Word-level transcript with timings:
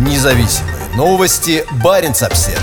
Независимые 0.00 0.76
новости. 0.96 1.62
Барин 1.84 2.12
обсерва 2.12 2.58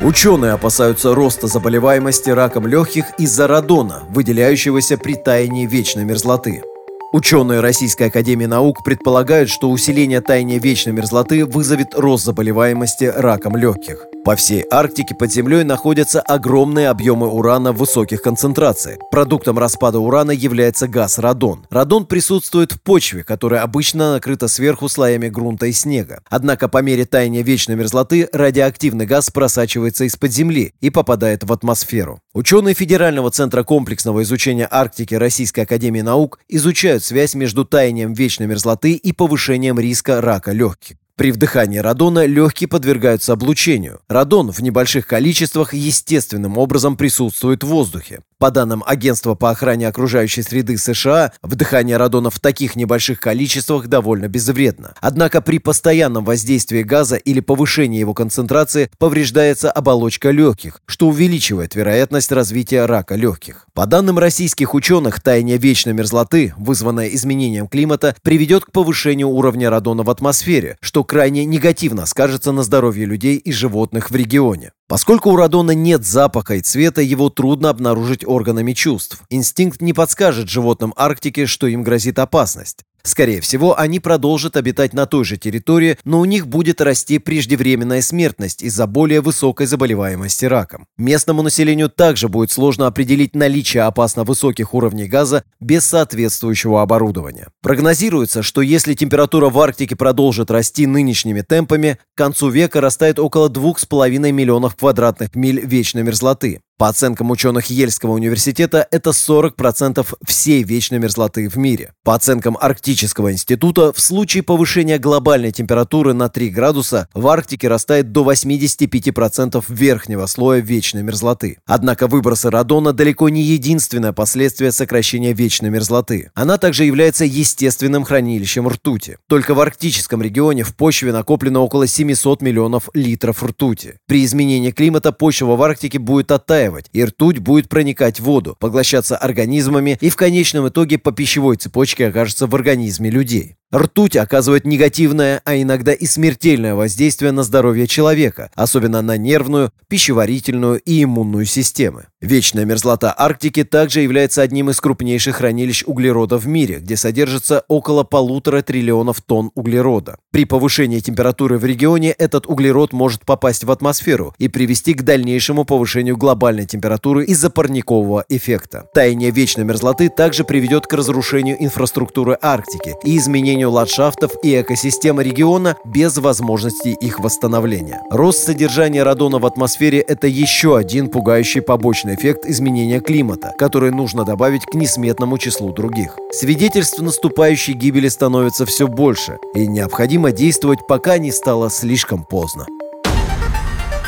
Ученые 0.00 0.52
опасаются 0.52 1.14
роста 1.14 1.46
заболеваемости 1.46 2.30
раком 2.30 2.66
легких 2.66 3.04
из-за 3.18 3.46
радона, 3.46 4.02
выделяющегося 4.08 4.98
при 4.98 5.14
таянии 5.14 5.66
вечной 5.66 6.04
мерзлоты. 6.04 6.64
Ученые 7.12 7.58
Российской 7.58 8.04
Академии 8.04 8.46
Наук 8.46 8.84
предполагают, 8.84 9.50
что 9.50 9.68
усиление 9.68 10.20
таяния 10.20 10.60
вечной 10.60 10.92
мерзлоты 10.92 11.44
вызовет 11.44 11.88
рост 11.96 12.24
заболеваемости 12.24 13.04
раком 13.04 13.56
легких. 13.56 14.06
По 14.24 14.36
всей 14.36 14.64
Арктике 14.70 15.14
под 15.14 15.32
землей 15.32 15.64
находятся 15.64 16.20
огромные 16.20 16.88
объемы 16.88 17.26
урана 17.26 17.72
в 17.72 17.78
высоких 17.78 18.22
концентрациях. 18.22 18.98
Продуктом 19.10 19.58
распада 19.58 19.98
урана 19.98 20.30
является 20.30 20.86
газ 20.86 21.18
радон. 21.18 21.66
Радон 21.70 22.04
присутствует 22.04 22.72
в 22.72 22.80
почве, 22.82 23.24
которая 23.24 23.62
обычно 23.62 24.12
накрыта 24.12 24.46
сверху 24.46 24.88
слоями 24.88 25.28
грунта 25.28 25.66
и 25.66 25.72
снега. 25.72 26.20
Однако 26.28 26.68
по 26.68 26.82
мере 26.82 27.06
таяния 27.06 27.42
вечной 27.42 27.76
мерзлоты 27.76 28.28
радиоактивный 28.32 29.06
газ 29.06 29.30
просачивается 29.30 30.04
из-под 30.04 30.30
земли 30.30 30.74
и 30.80 30.90
попадает 30.90 31.42
в 31.42 31.52
атмосферу. 31.52 32.20
Ученые 32.34 32.74
Федерального 32.74 33.30
центра 33.30 33.64
комплексного 33.64 34.22
изучения 34.22 34.68
Арктики 34.70 35.14
Российской 35.14 35.60
Академии 35.60 36.02
Наук 36.02 36.38
изучают 36.48 36.99
связь 37.04 37.34
между 37.34 37.64
таянием 37.64 38.12
вечной 38.12 38.46
мерзлоты 38.46 38.92
и 38.92 39.12
повышением 39.12 39.78
риска 39.78 40.20
рака 40.20 40.52
легких. 40.52 40.96
При 41.16 41.32
вдыхании 41.32 41.78
радона 41.78 42.24
легкие 42.24 42.66
подвергаются 42.66 43.34
облучению. 43.34 44.00
Радон 44.08 44.50
в 44.52 44.60
небольших 44.60 45.06
количествах 45.06 45.74
естественным 45.74 46.56
образом 46.56 46.96
присутствует 46.96 47.62
в 47.62 47.66
воздухе. 47.66 48.20
По 48.40 48.50
данным 48.50 48.82
Агентства 48.86 49.34
по 49.34 49.50
охране 49.50 49.86
окружающей 49.86 50.40
среды 50.40 50.78
США, 50.78 51.32
вдыхание 51.42 51.98
радона 51.98 52.30
в 52.30 52.40
таких 52.40 52.74
небольших 52.74 53.20
количествах 53.20 53.86
довольно 53.86 54.28
безвредно. 54.28 54.94
Однако 55.02 55.42
при 55.42 55.58
постоянном 55.58 56.24
воздействии 56.24 56.82
газа 56.82 57.16
или 57.16 57.40
повышении 57.40 58.00
его 58.00 58.14
концентрации 58.14 58.90
повреждается 58.96 59.70
оболочка 59.70 60.30
легких, 60.30 60.80
что 60.86 61.08
увеличивает 61.08 61.74
вероятность 61.74 62.32
развития 62.32 62.86
рака 62.86 63.14
легких. 63.14 63.66
По 63.74 63.84
данным 63.84 64.18
российских 64.18 64.72
ученых, 64.72 65.20
таяние 65.20 65.58
вечной 65.58 65.92
мерзлоты, 65.92 66.54
вызванное 66.56 67.08
изменением 67.08 67.68
климата, 67.68 68.16
приведет 68.22 68.64
к 68.64 68.72
повышению 68.72 69.28
уровня 69.28 69.68
радона 69.68 70.02
в 70.02 70.08
атмосфере, 70.08 70.78
что 70.80 71.04
крайне 71.04 71.44
негативно 71.44 72.06
скажется 72.06 72.52
на 72.52 72.62
здоровье 72.62 73.04
людей 73.04 73.36
и 73.36 73.52
животных 73.52 74.10
в 74.10 74.16
регионе. 74.16 74.72
Поскольку 74.90 75.30
у 75.30 75.36
радона 75.36 75.70
нет 75.70 76.04
запаха 76.04 76.56
и 76.56 76.60
цвета, 76.60 77.00
его 77.00 77.30
трудно 77.30 77.68
обнаружить 77.68 78.26
органами 78.26 78.72
чувств. 78.72 79.22
Инстинкт 79.30 79.80
не 79.80 79.92
подскажет 79.92 80.48
животным 80.48 80.92
Арктики, 80.96 81.46
что 81.46 81.68
им 81.68 81.84
грозит 81.84 82.18
опасность. 82.18 82.84
Скорее 83.02 83.40
всего, 83.40 83.78
они 83.78 84.00
продолжат 84.00 84.56
обитать 84.56 84.92
на 84.92 85.06
той 85.06 85.24
же 85.24 85.36
территории, 85.36 85.98
но 86.04 86.20
у 86.20 86.24
них 86.24 86.46
будет 86.46 86.80
расти 86.80 87.18
преждевременная 87.18 88.02
смертность 88.02 88.62
из-за 88.62 88.86
более 88.86 89.20
высокой 89.20 89.66
заболеваемости 89.66 90.44
раком. 90.44 90.86
Местному 90.98 91.42
населению 91.42 91.88
также 91.88 92.28
будет 92.28 92.50
сложно 92.50 92.86
определить 92.86 93.34
наличие 93.34 93.84
опасно 93.84 94.24
высоких 94.24 94.74
уровней 94.74 95.06
газа 95.06 95.44
без 95.60 95.86
соответствующего 95.86 96.82
оборудования. 96.82 97.48
Прогнозируется, 97.62 98.42
что 98.42 98.60
если 98.60 98.94
температура 98.94 99.48
в 99.48 99.58
Арктике 99.58 99.96
продолжит 99.96 100.50
расти 100.50 100.86
нынешними 100.86 101.42
темпами, 101.42 101.98
к 102.14 102.18
концу 102.18 102.48
века 102.48 102.80
растает 102.80 103.18
около 103.18 103.48
2,5 103.48 104.32
миллионов 104.32 104.76
квадратных 104.76 105.34
миль 105.34 105.60
вечной 105.60 106.02
мерзлоты. 106.02 106.60
По 106.80 106.88
оценкам 106.88 107.30
ученых 107.30 107.66
Ельского 107.66 108.12
университета, 108.12 108.88
это 108.90 109.10
40% 109.10 110.16
всей 110.26 110.62
вечной 110.62 110.98
мерзлоты 110.98 111.46
в 111.46 111.56
мире. 111.56 111.92
По 112.04 112.14
оценкам 112.14 112.56
Арктического 112.58 113.32
института, 113.32 113.92
в 113.92 114.00
случае 114.00 114.42
повышения 114.42 114.96
глобальной 114.96 115.52
температуры 115.52 116.14
на 116.14 116.30
3 116.30 116.48
градуса 116.48 117.06
в 117.12 117.28
Арктике 117.28 117.68
растает 117.68 118.12
до 118.12 118.24
85% 118.24 119.62
верхнего 119.68 120.24
слоя 120.24 120.60
вечной 120.60 121.02
мерзлоты. 121.02 121.58
Однако 121.66 122.06
выбросы 122.06 122.48
радона 122.48 122.94
далеко 122.94 123.28
не 123.28 123.42
единственное 123.42 124.14
последствие 124.14 124.72
сокращения 124.72 125.34
вечной 125.34 125.68
мерзлоты. 125.68 126.30
Она 126.34 126.56
также 126.56 126.86
является 126.86 127.26
естественным 127.26 128.04
хранилищем 128.04 128.66
ртути. 128.66 129.18
Только 129.28 129.52
в 129.52 129.60
арктическом 129.60 130.22
регионе 130.22 130.62
в 130.62 130.74
почве 130.74 131.12
накоплено 131.12 131.60
около 131.60 131.86
700 131.86 132.40
миллионов 132.40 132.88
литров 132.94 133.42
ртути. 133.42 133.96
При 134.06 134.24
изменении 134.24 134.70
климата 134.70 135.12
почва 135.12 135.56
в 135.56 135.62
Арктике 135.62 135.98
будет 135.98 136.32
оттаивать 136.32 136.69
застаивать, 136.70 136.86
и 136.92 137.04
ртуть 137.04 137.38
будет 137.38 137.68
проникать 137.68 138.20
в 138.20 138.24
воду, 138.24 138.56
поглощаться 138.58 139.16
организмами 139.16 139.98
и 140.00 140.10
в 140.10 140.16
конечном 140.16 140.68
итоге 140.68 140.98
по 140.98 141.12
пищевой 141.12 141.56
цепочке 141.56 142.08
окажется 142.08 142.46
в 142.46 142.54
организме 142.54 143.10
людей. 143.10 143.56
Ртуть 143.72 144.16
оказывает 144.16 144.66
негативное, 144.66 145.42
а 145.44 145.56
иногда 145.56 145.92
и 145.92 146.04
смертельное 146.04 146.74
воздействие 146.74 147.30
на 147.30 147.44
здорье 147.44 147.86
человека, 147.86 148.50
особенно 148.56 149.00
на 149.00 149.16
нервную, 149.16 149.70
пищеварительную 149.86 150.80
и 150.80 151.04
иммунную 151.04 151.44
системы. 151.44 152.06
Вечная 152.20 152.64
мерзлота 152.64 153.14
Арктики 153.16 153.62
также 153.62 154.00
является 154.00 154.42
одним 154.42 154.70
из 154.70 154.80
крупнейших 154.80 155.36
хранилищ 155.36 155.84
углерода 155.86 156.36
в 156.36 156.48
мире, 156.48 156.80
где 156.80 156.96
содержится 156.96 157.64
около 157.68 158.02
полутора 158.02 158.62
триллионов 158.62 159.20
тонн 159.20 159.52
углерода. 159.54 160.16
При 160.32 160.46
повышении 160.46 160.98
температуры 160.98 161.56
в 161.56 161.64
регионе 161.64 162.10
этот 162.10 162.46
углерод 162.48 162.92
может 162.92 163.24
попасть 163.24 163.62
в 163.62 163.70
атмосферу 163.70 164.34
и 164.38 164.48
привести 164.48 164.94
к 164.94 165.02
дальнейшему 165.02 165.64
повышению 165.64 166.16
глобальной 166.16 166.66
температуры 166.66 167.24
из-за 167.26 167.50
парникового 167.50 168.24
эффекта. 168.28 168.86
Таяние 168.92 169.30
вечной 169.30 169.64
мерзлоты 169.64 170.08
также 170.08 170.42
приведет 170.42 170.88
к 170.88 170.92
разрушению 170.92 171.56
инфраструктуры 171.62 172.36
Арктики 172.42 172.94
и 173.04 173.16
изменению 173.16 173.59
изменению 173.60 173.70
ландшафтов 173.70 174.32
и 174.42 174.60
экосистемы 174.60 175.22
региона 175.22 175.76
без 175.84 176.16
возможности 176.16 176.88
их 176.88 177.20
восстановления. 177.20 178.00
Рост 178.10 178.44
содержания 178.44 179.02
радона 179.02 179.38
в 179.38 179.46
атмосфере– 179.46 180.00
это 180.08 180.26
еще 180.26 180.76
один 180.76 181.08
пугающий 181.08 181.60
побочный 181.60 182.14
эффект 182.14 182.46
изменения 182.46 183.00
климата, 183.00 183.52
который 183.58 183.90
нужно 183.90 184.24
добавить 184.24 184.64
к 184.64 184.74
несметному 184.74 185.38
числу 185.38 185.72
других. 185.72 186.16
Свидетельств 186.32 187.00
наступающей 187.00 187.74
гибели 187.74 188.08
становится 188.08 188.64
все 188.64 188.86
больше, 188.86 189.38
и 189.54 189.66
необходимо 189.66 190.32
действовать, 190.32 190.86
пока 190.88 191.18
не 191.18 191.32
стало 191.32 191.70
слишком 191.70 192.24
поздно. 192.24 192.66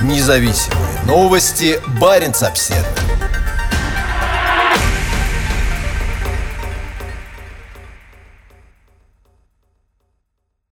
Независимые 0.00 1.02
новости. 1.06 1.78
Барин 2.00 2.32
обседный. 2.40 3.01